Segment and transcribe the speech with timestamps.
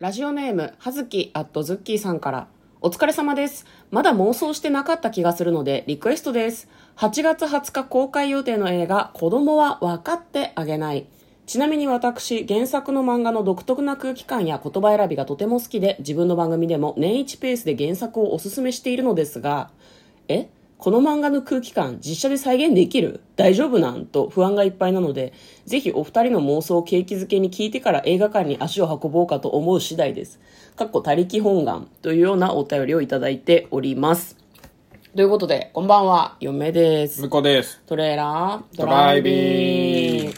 [0.00, 2.48] ラジオネーム、はずきアットズッキーさんから、
[2.80, 3.66] お疲れ様です。
[3.90, 6.70] まだ妄想してなかった気がするので、リクエストです。
[6.96, 11.06] 8月20日公開予定の映画、子供は分かってあげない。
[11.44, 19.70] ちなみに私、原作の漫画の独特な空気感や言葉選びがとても好きで、自分の番組でも年一ペースで原作をおすすめしているのですが、
[20.28, 20.48] え？
[20.80, 23.20] この漫画の空気感実写で再現できる？
[23.36, 24.06] 大丈夫なん？
[24.06, 25.34] と不安がいっぱいなので
[25.66, 30.40] ぜひお二人の妄想を景気づけに聞いてから映画館に足を運ぼうかと思う次第です。
[30.76, 34.38] かっこ他力本願というようなお便りをいただいております。
[35.14, 36.36] ということでこんばんは。
[36.40, 37.20] 嫁です。
[37.20, 37.82] 向こうです。
[37.86, 40.32] トレーラードドライビング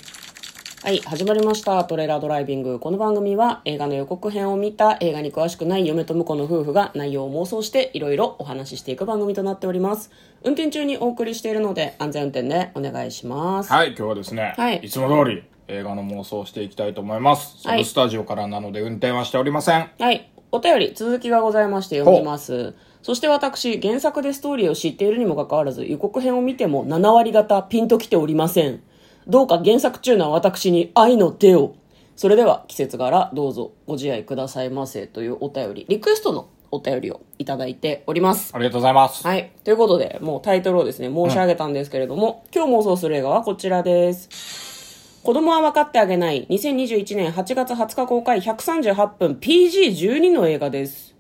[0.85, 1.85] はい、始まりました。
[1.85, 2.81] トレーラードライビング。
[2.81, 10.11] この番組は映画の予告編を見た映画に詳しくない嫁と婿の夫婦が内容を妄想していろいろお話ししていく番組となっております。
[10.43, 13.73] 運転中にお送りしているので安全運転でお願いします。
[13.73, 17.65] はい、今日はですね、はいいつも通り映画の妄想をしていきたいと思います。
[17.65, 19.89] はいサブスタジオからなので運転はしておりません。
[20.01, 20.29] はい。
[20.51, 22.75] お便り、続きがございまして読みます。
[23.03, 28.83] そして私、原作でストーリーを知っているにもかかわらず、予告編を見ても7割方ピンときておりません。
[29.27, 31.75] どうか原作中な私に愛の手を。
[32.17, 38.53] それでは、季節柄どうぞご自愛くださいませというお便り、リクエストのお便りをいただいております。
[38.55, 39.27] ありがとうございます。
[39.27, 39.53] はい。
[39.65, 45.23] ということで、もうタイトルをですね、申し上げたんですけれども、今日妄想する映画はこちらです。
[45.23, 51.15] 子供は分かってあげない2021年8月20日公開138分 PG12 の映画です。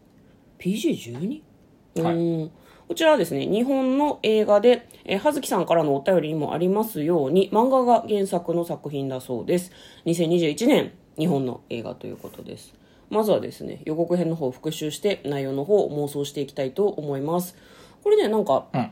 [0.59, 1.43] PG12?
[2.03, 2.51] はいうーん
[2.93, 9.73] こちらはですね、日本の映画で、えー、はずきさんからのお便りにもありますように、漫画が原作の作品だそうです。
[10.05, 12.75] 2021年、日本の映画ということです。
[13.09, 17.57] まずはですね、予告編の方を復習して、内容の方を妄想していきたいと思います。
[18.05, 18.91] これね、なんか、うん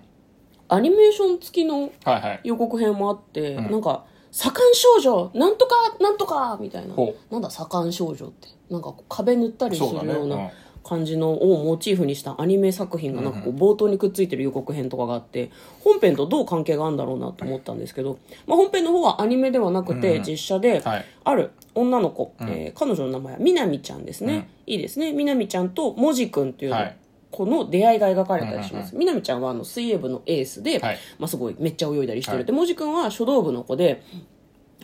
[0.73, 2.41] アニメーション付きのはいはい。
[2.45, 7.15] 予告編もあって、なんか、左官少女なんとかなんとかみたいなほ。
[7.31, 8.49] なんだ左官少女って。
[8.71, 10.51] なんか壁塗ったりするような
[10.83, 15.51] 感じのをモチーフにしたアニメ作品がなんかこう冒頭にくっついてる予告編とかがあって、
[15.85, 24.49] 本編とどう関係があるんだろうなと思ったんですけど、まあ本編の方はアニメではなくて実写ではい、ある女の子、えー彼女の名前はみなみちゃんですね。
[24.67, 25.13] いいですね。
[25.13, 26.97] みなみちゃんともじくんっていうはい。
[27.31, 28.97] この出会いが描かれたりします。
[28.97, 30.99] みなみちゃんはあの水泳部のエースで、はい。
[31.19, 32.39] まあ、すごいめっちゃ泳いだりしてる。
[32.39, 32.45] はい。
[32.45, 34.03] で、もじくんは書道部の子で、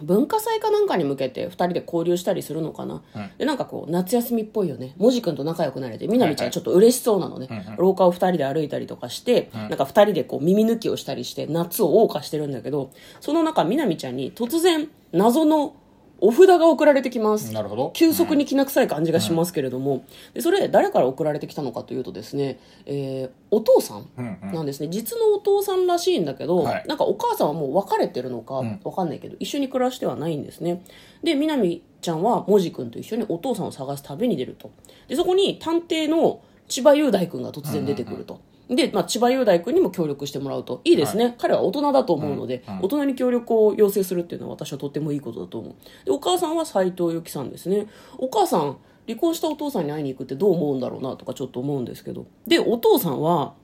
[0.02, 3.02] 文化祭かなんかに向けて2人で交流したりするのかな、
[3.38, 4.94] でなんかこう夏休みっぽいよね。
[4.96, 7.48] もじくんと仲良くなれてみなみちゃんちょっと嬉しそうなのね、
[7.78, 12.90] 廊下を2人で歩いたりとかして、なんか2人でこう耳抜きをしたりして夏を謳歌してるんだけど
[13.20, 15.74] その中みなみちゃんに突然謎の
[16.20, 17.52] お札が送られてきます。
[17.52, 17.90] なるほど。
[17.94, 20.04] 急速にきな臭い感じがしますけれども、
[20.34, 24.08] でそれ誰から送られてきたのかというとですね、えーお父さん
[24.52, 26.84] なんですね、実のお父さんらしいんだけど、はい。
[26.88, 30.82] なんかお母さんはもう別れてるのかわかんないけど、一緒に暮らしてはないんですね。
[31.22, 34.70] でみなみちゃんはもじくんと一緒にお父さんを探す旅に出ると。
[35.08, 40.80] でそこに探偵の千葉雄大君が突然出てくると、で、まあ、千葉雄大君にも協力してもらうと。
[40.84, 45.74] いいですね、彼は大人だと思うので、大人に協力を要請するっていうのは私はとってもいいことだと思う。
[46.04, 47.86] でお母さんは斎藤由貴さんですね。
[48.18, 52.26] お母さん離婚したお父さんに会いに行くってどう思うんだろうなとかちょっと思うんですけど。
[52.46, 53.54] でお父さんは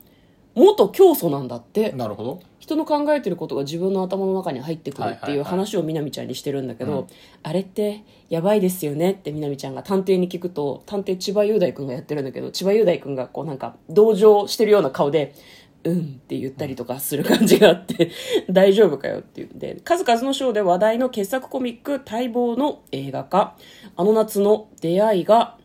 [0.54, 1.92] 元教祖なんだって。
[1.92, 2.40] なるほど。
[2.58, 5.44] 人の考えてることが自分の頭の中に入ってくるってはいうはい。
[5.44, 7.08] 話をみなみちゃんにしてるんだけど、
[7.42, 15.34] あれってやばいですよねってみなみちゃんが探偵に聞くと探偵千葉雄大君がやってるんだけど千葉雄大君がこうなんか同情してるような顔で
[15.82, 18.10] うんって言ったりとかする感じがあって
[18.48, 23.56] 大丈夫かよっていうんで数々の賞で話題の傑作コミック待望の映画化。
[23.96, 25.56] あの夏の出会いが、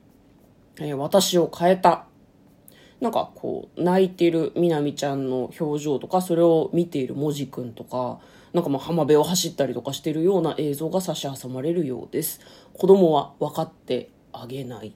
[0.80, 2.07] えー私を変えた
[3.00, 8.20] なんかこう泣いてるみなみちゃんの表情とかそれを見ているもじくんとか
[8.54, 12.40] なんかまあ浜辺を走ったりとかしてるような映像が差し挟まれるようです。
[12.74, 14.96] 子供は分かってあげない。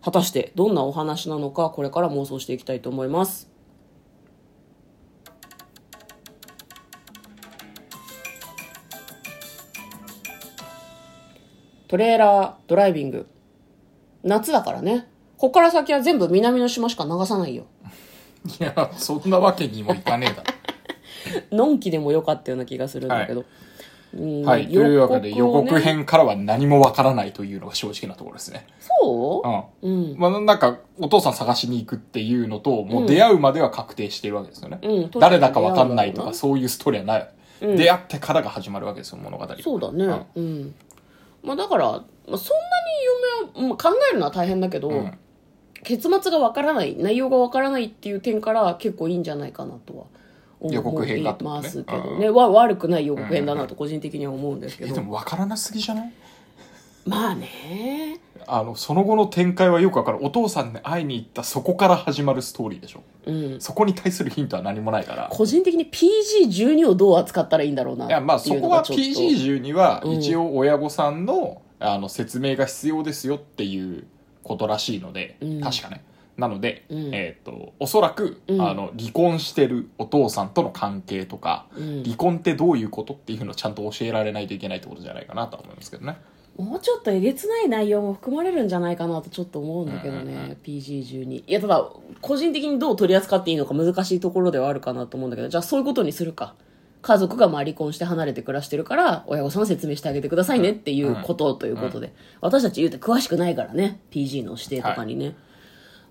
[0.00, 3.50] 果たしてどんなお話なのかこれから妄想していきたいと思います。
[11.88, 13.26] トレーラードライビング。
[14.22, 15.08] 夏だからね。
[15.38, 17.64] ここから先は全部南の島しか流さないよ
[18.60, 20.34] いや、そんなわけにもいかね
[21.50, 23.46] え のんきでもよかったような気がするんだけど、うん
[24.42, 24.52] だろ。
[24.52, 24.66] はい。
[24.66, 28.66] というわけで予告編からは何もわからないというのが正直なところですね。
[28.80, 29.42] そ
[29.82, 29.86] う？
[29.86, 30.16] うん。
[30.16, 34.78] まあなんか、お父さん探しに行くっていうのと、もう出会うまでは確定しているわけですよね。
[34.82, 37.28] うん誰だかわかんないとか、そういうストーリーはない。
[37.60, 39.46] 出会ってからが始まるわけですよ、物語。
[39.60, 40.74] そうだねうん、
[41.42, 42.56] まあだから、まあ、そん
[43.58, 45.18] なに夢は、まあ、考えるのは大変だけど、ん
[45.88, 50.04] 結末がわからない内容がわからないっていう点から結構いいんじゃないかなとは
[50.60, 56.12] 思予告編ますけどね、わ悪くない予告編だなと個人的には思うんですけど、え、でもわからなすぎじゃない？
[57.06, 58.20] まあね。
[58.46, 60.18] あの、その後の展開はよくわかる。
[60.20, 63.02] お父さんに会いに行ったそこから始まるストーリーでしょ。
[63.26, 63.60] うん。
[63.60, 65.28] そこに対するヒントは何もないから。
[65.30, 69.42] 個人的に PG12 をどう扱ったらいいんだろうないや、まあそこはっていうのがちょっと。
[69.42, 74.06] PG12 はうん一応親御さんの,、あの説明が必要ですよっていう
[74.48, 75.60] ことらしいので、うん。
[75.60, 76.02] 確かね。
[76.36, 77.14] なので、うん。
[77.14, 78.60] えっ、と、おそらく、うん。
[78.60, 82.02] あの、離婚してるお父さんとの関係とか、うん。
[82.02, 86.16] 離婚ってどういうことっていうのをちゃんと教えられないといけないってことじゃないかなとは思いますけどね。
[86.58, 90.56] もうちょっとえげつない内容も含まれるんじゃないかなとちょっと思うんだけどね、うんうんうん。
[90.64, 91.88] PG12 いやただ
[92.20, 96.56] 個人的にどう取り扱っていいのか難しいところではあるかなと思うんだけどじゃあそういうことにするか
[97.08, 102.12] 家族がまあ離婚して離れて暮らしてるから親御さんは説明してあげてくださいねっていうことということで、
[102.42, 104.02] 私たち言うて詳しくないからね。
[104.10, 105.34] PG の指定とかにね、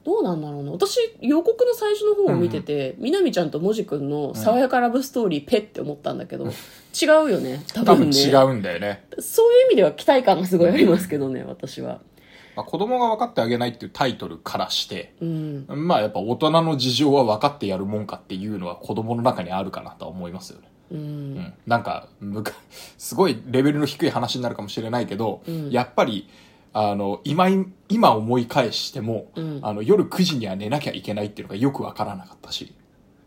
[0.04, 7.64] どうなんだろうね私予告の最初の方を見てて、みなみちゃんともじくんの爽やかラブストーリーペって思ったんだけど、違うよね。
[7.76, 9.06] 多多分分ね違うんだよね。
[9.20, 12.02] そういう意味では期待感がすごいありますけどね、私は。
[12.56, 15.66] まあ、子供が分かってあげないっていうタイトルからして、うん。
[15.70, 20.68] まあやっぱ大人の事情は分かってやるもんかっていうのは子供の中にあるかなとは思いますよね。
[20.92, 21.00] うん。
[21.00, 21.01] う
[21.39, 22.54] ん、なんかむか
[22.98, 26.28] すごいレベルの低い話になるかもしれないけど、うんやっぱり
[26.74, 27.48] あの今
[27.89, 32.74] 今思い返しても、うんあの夜9時には寝なきゃいけないっていうのがよく分からなかったし、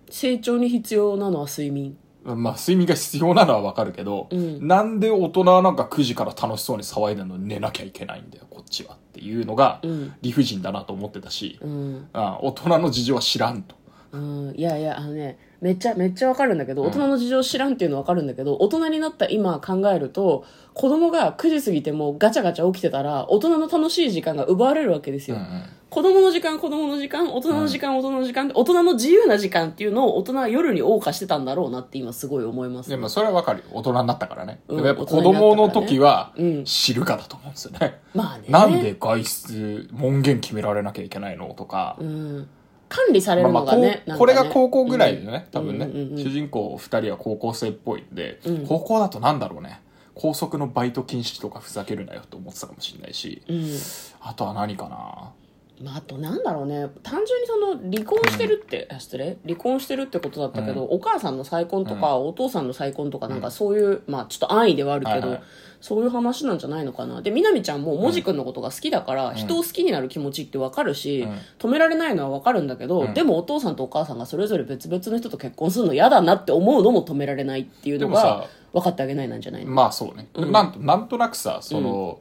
[0.09, 1.97] 成長に必要なのは睡眠。
[2.23, 12.09] まあ、睡眠が必要なのは分かるけど、うんなんで大人はなんか9時から楽しそうに騒いでるのに寝なきゃいけないんだよこっちはっていうのがうん理不尽だなと思ってたし、うん。
[12.13, 13.75] あ大人の事情は知らんと。
[14.13, 14.55] うん。
[14.55, 25.37] いやいや、あのね、めっちゃ、めっちゃわかるんだけど、大人の事情知らんっていうのはわかるんだけど、大人になった今考えると、子供が9時過ぎてもガチャガチャ起きてたら、大人の楽しい時間が奪われるわけですよ。
[25.37, 33.65] うんうん子供の時間、子供の時間、大人の時間、大人の時間大人の自由な時間っていうのを大人は夜に謳歌してたんだろうなって今すごい思います、でもそれはわかるよ。
[33.73, 34.61] 大人になったからね。
[34.69, 38.01] うんでもやっぱ子供の時はうん知るかだと思うんですよね。
[38.15, 38.45] まあね。
[38.49, 41.97] なんで外出、門限決められなきゃいけないのとか。
[41.99, 42.49] うん。
[42.91, 44.03] 管理されるのがね。
[44.19, 48.67] これが高校ぐらいでね、多分ね、主人公二人は高校生っぽいんで、うん。
[48.67, 49.81] 高校だとなんだろうね。
[50.15, 53.65] 高速のバイト禁止とかふざけるなよと思ってたかもしれないし、うん。
[54.21, 55.33] あとは何かな。
[55.83, 56.89] まあ、あとなんだろうね。
[57.03, 59.39] 単純にその離婚してるって、あ失礼？
[59.47, 65.39] 離婚してるってことだったけど、お母さんの再婚とか、お父さんの再婚とかなんかそういう、まあちょっと安易ではあるけど、
[65.81, 67.23] そういう話なんじゃないのかな。
[67.23, 71.39] でみなみちゃんももじくんのことが好きだから、人を好きになる気持ちってわかるし、うん。
[71.59, 73.15] 止められないのはわかるんだけど、うん。
[73.15, 80.29] でもお父さんとお母さんがそれぞれ別々の人と結婚するの嫌だなって思うのも止められないっていうのが分かってあげないなんじゃないの、まあそうね。
[80.35, 80.53] うん。
[80.53, 82.21] なんと、なんとなくさ、その、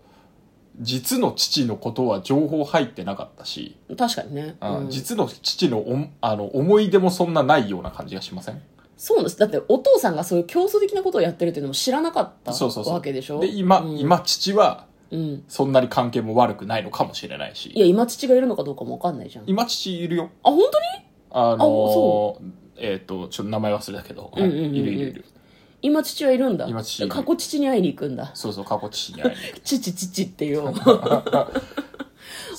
[0.79, 4.89] 実の父のことは情報入ってなかったし、確かにね、うん。
[4.89, 8.61] 実の父のおあの思い出もそんなないような感じがしません？
[9.01, 9.39] そうなんです。
[9.39, 12.93] だってお父さんがそういう競争的なことをやってるっていうのも知らなかったそうそうそう。
[12.93, 13.39] わけでしょ？
[13.39, 13.97] で今、うん。
[13.97, 15.43] 今父はうん。
[15.47, 17.71] そんなに関係も悪くないのかもしれないし。
[17.73, 19.45] いや今父がいるのかどうかも分かんないじゃん。
[19.45, 20.29] あ今父いるよ。
[20.43, 20.63] 本当
[20.99, 21.05] に？
[21.31, 22.41] あのそ
[22.77, 24.75] えっ、とちょっと名前忘れたけど、うんうんうんうん。
[24.75, 25.25] いるいるいる。
[25.81, 26.67] 今父はいるんだ。
[26.67, 27.07] 今父いる。
[27.09, 28.31] 過去父に会いに行くんだ。
[28.33, 30.63] そうそう過去父に会いに 父父っていう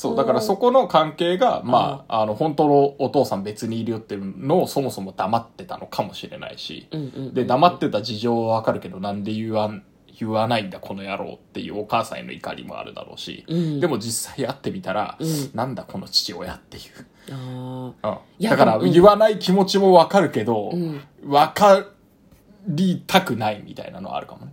[0.00, 6.88] そうだからそこの関係がまああの本当のお父さん別にいるよっていうのをそもそも黙ってたのかもしれないし、
[7.34, 9.82] で黙ってた事情はわかるけどなんで言わん
[10.18, 13.80] 言わないんだこの野郎っていうお母さんへの怒りもあるだろうし、うん。
[13.80, 15.50] でも実際会ってみたら、うん。
[15.54, 16.84] なんだこの父親っていう、
[18.02, 18.48] あうん。
[18.48, 21.00] だから言わない気持ちもわかるけど、うん。
[21.26, 21.86] わか
[22.66, 24.52] りたくないみたいなのはあるかもね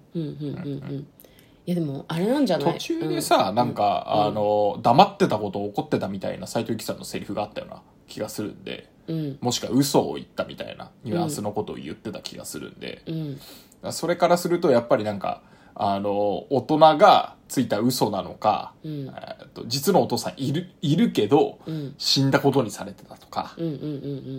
[1.72, 2.74] やでもあれなんじゃない？
[2.74, 9.38] 途中でさ、なんか、あの黙ってたこと怒ってたみたいな斎藤由貴さんのセリフがあったような気がするんでうん。
[9.42, 13.92] もしくは嘘を言ったみたいなニュアンスのことを言ってた気がするんで、うん。
[13.92, 15.42] それからするとやっぱりなんか
[15.76, 19.14] あの大人がついた嘘なのか、うん。
[19.54, 21.96] と実のお父さんいるいるけど、うん。
[21.98, 23.82] 死んだことにされてたとか、うんうんうん。
[23.84, 23.88] う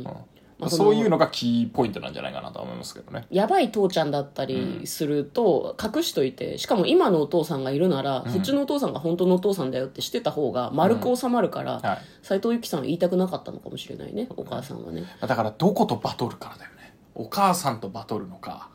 [0.02, 0.06] ん
[0.58, 3.26] まあそういうのがキーポイントなんじゃないかなとは思いますけどね。
[3.30, 11.98] やばい父ちゃんだったりすると隠しといてしかも今のお父さんがいるなら、そっちのお父さんが本当のお父さんだよってしてた方が丸く収まるからはい。
[12.22, 15.04] 斎、藤由貴さんは言いたくなかったのかもしれないねお母さんはね。
[15.20, 16.94] だからどことバトルからだよね。
[17.14, 18.68] お母さんとバトルのか、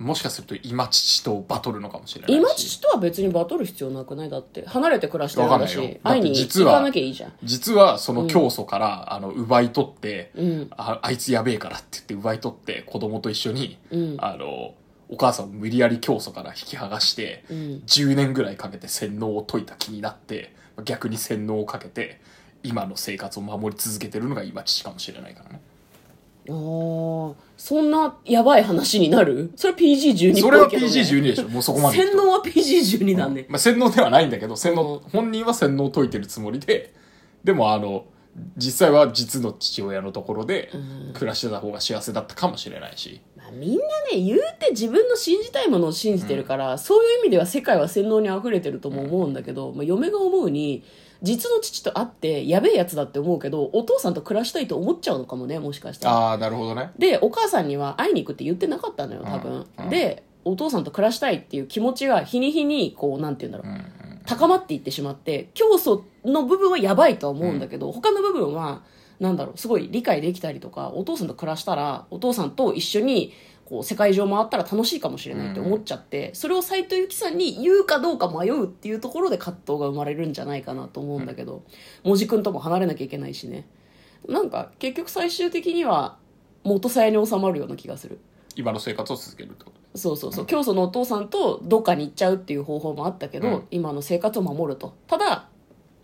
[0.00, 2.36] もしかすると今父とバトルのかもしれないし。
[2.36, 4.30] 今父とは別にバトル必要なくない？
[4.30, 7.32] だって離れて暮らしてるんだし会いに行かなきゃいいじゃん。
[7.44, 10.70] 実はその教祖から、あの奪い取って、うん。
[10.70, 14.16] ああいつやべえからって言って奪い取って子供と一緒に、うん。
[14.18, 14.74] あの
[15.10, 17.56] お母さんを無理やり教祖から引き剥がして、うん。
[17.86, 20.54] 10年ぐらいかけて洗脳を解いた気になって
[20.84, 22.20] 逆に洗脳をかけて
[22.62, 25.60] 今の生活を守り続けてるのが今父かもしれないからね
[26.48, 29.52] あーそんなやばい話になる？
[29.56, 31.48] それは PG12 っぽいけど、ね、それは PG12 でしょ。
[31.48, 36.94] もうそこまで洗脳は PG12 なんね、まあ、洗脳ではないんだけど洗脳、う本人は洗脳を解いてるつもりで
[37.44, 38.06] でもあの
[38.56, 40.70] 実際は実の父親のところで
[41.14, 43.76] 暮らしてた方が幸せだったかもしれないし、まあ、みんな
[44.12, 50.84] ね言うて自分の信じたいものを信じてるから、そういう意味では世界は洗脳に溢れてるとも思うんだけど、まあ、嫁が思うに
[51.22, 56.14] 実の父と会ってやべえやつだって思うけどお父さんと暮らしたいと思っちゃうのかもねもしかしたら。
[56.14, 56.90] ああなるほどね。
[56.98, 59.84] でお母さんには会いに行くって言ってなかったのよ多分、うん。
[59.84, 64.20] うんでお父さんと暮らしたいっていう気持ちが日に日にこうなんて言うんだろう、うんうん。
[64.24, 68.82] 高まっていってしまって教祖の部分はやばいとは思うんだけど、他の部分は
[69.20, 73.34] なんだろうすごい理解できたりとかお父さんと暮らしたらお父さんと一緒に
[73.70, 81.62] こう世界中回ったら楽しいかもしれないって思っちゃって、それを斎藤由貴さんに言うかどうか迷うっていうところで葛藤が生まれるんじゃないかなと思うんだけど、
[82.02, 83.68] もじくんとも離れなきゃいけないしね。
[84.28, 86.18] なんか結局最終的には
[86.64, 88.18] 元さやに収まるような気がする。
[88.56, 89.98] 今の生活を続けるってこと？
[89.98, 90.46] そうそうそう。
[90.46, 93.66] 教祖のお父さんとどっかに行っちゃうっていう方法もあったけど、うん。
[93.70, 94.94] 今の生活を守ると。
[95.06, 95.48] ただ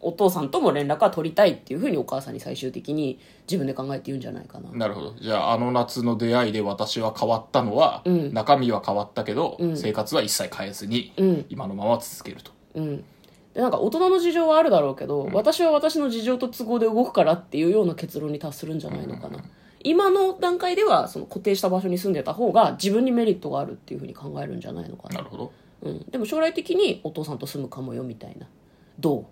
[0.00, 4.70] お父さんとも連絡は取りたいっていうふうにお母さんに最終的に自分で考えて言うんじゃないかな。
[4.70, 5.14] なるほど。
[5.20, 8.34] じゃああの夏の出会いで私は変わったのは、うん。
[8.34, 9.76] 中身は変わったけど、うん。
[9.76, 11.46] 生活は一切変えずに、うん。
[11.48, 12.52] 今のまま続けると。
[12.74, 13.04] うん。
[13.54, 19.42] でなんか大人の事情はあるだろうけど、私は私の事情と都合で動くからっていうような結論に達するんじゃないのかな、
[19.82, 25.16] 今の段階ではその固定した場所に住んでた方が自分にメリットがあるっていうふうに考えるんじゃないのかな。
[25.16, 25.52] なるほど。
[25.82, 28.46] うん、でも将来的にお父さんと住むかもよみたいな。
[28.98, 29.26] どう？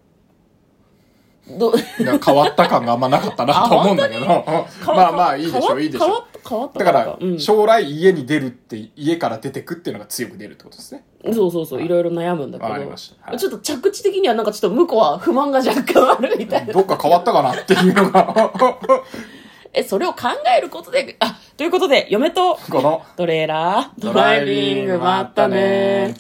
[1.48, 1.72] ど
[2.24, 4.26] 変わった感があんまなかったなと思うんだけど。
[4.26, 6.08] まあまあいいでしょういいでしょう。
[6.08, 11.04] 変わった変わっただから、将来家に出るって家から出てくっていうのが強く出るってことですね。
[11.24, 11.88] うそうそうい。
[11.88, 13.30] ろいろ悩むんだけど、ました。
[13.30, 13.38] はい。
[13.38, 16.72] ちょっと着地的にはなんかちょっと向こうは不満が若干あるみたいな。
[16.72, 18.52] どっか変わったかなっていうのが。
[19.74, 26.14] えそれを考えることであということで嫁とこのトレーラードライビングまったね